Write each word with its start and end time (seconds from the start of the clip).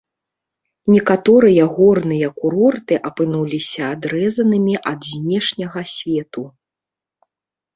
Некаторыя 0.93 1.63
горныя 1.79 2.29
курорты 2.39 2.95
апынуліся 3.09 3.81
адрэзанымі 3.93 4.73
ад 4.93 4.99
знешняга 5.13 5.81
свету. 5.99 6.43